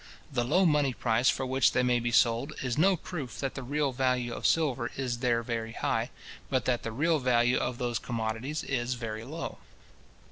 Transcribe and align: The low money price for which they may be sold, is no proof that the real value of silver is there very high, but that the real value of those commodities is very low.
The 0.33 0.43
low 0.43 0.65
money 0.65 0.93
price 0.93 1.29
for 1.29 1.45
which 1.45 1.73
they 1.73 1.83
may 1.83 1.99
be 1.99 2.09
sold, 2.11 2.53
is 2.63 2.75
no 2.75 2.95
proof 2.97 3.37
that 3.39 3.53
the 3.53 3.61
real 3.61 3.91
value 3.91 4.33
of 4.33 4.47
silver 4.47 4.89
is 4.97 5.19
there 5.19 5.43
very 5.43 5.73
high, 5.73 6.09
but 6.49 6.65
that 6.65 6.81
the 6.81 6.91
real 6.91 7.19
value 7.19 7.59
of 7.59 7.77
those 7.77 7.99
commodities 7.99 8.63
is 8.63 8.95
very 8.95 9.23
low. 9.23 9.59